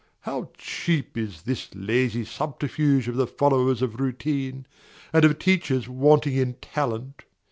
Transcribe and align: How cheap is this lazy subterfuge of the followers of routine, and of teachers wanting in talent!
How 0.21 0.49
cheap 0.57 1.15
is 1.15 1.43
this 1.43 1.69
lazy 1.75 2.25
subterfuge 2.25 3.07
of 3.07 3.17
the 3.17 3.27
followers 3.27 3.83
of 3.83 3.99
routine, 3.99 4.65
and 5.13 5.23
of 5.23 5.37
teachers 5.37 5.87
wanting 5.87 6.37
in 6.37 6.55
talent! 6.55 7.21